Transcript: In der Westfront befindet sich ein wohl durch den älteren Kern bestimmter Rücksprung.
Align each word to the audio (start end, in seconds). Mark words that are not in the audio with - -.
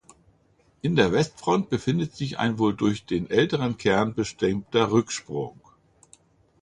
In 0.81 0.95
der 0.95 1.11
Westfront 1.11 1.69
befindet 1.69 2.15
sich 2.15 2.39
ein 2.39 2.57
wohl 2.57 2.73
durch 2.75 3.05
den 3.05 3.29
älteren 3.29 3.77
Kern 3.77 4.15
bestimmter 4.15 4.89
Rücksprung. 4.91 5.61